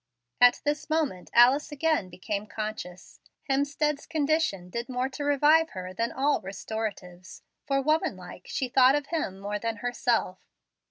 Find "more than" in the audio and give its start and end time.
9.39-9.75